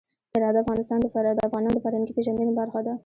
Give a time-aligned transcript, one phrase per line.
[0.35, 0.53] هرات
[1.35, 2.93] د افغانانو د فرهنګي پیژندنې برخه ده.